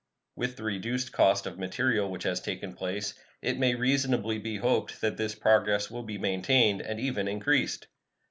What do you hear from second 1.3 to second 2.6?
of material which has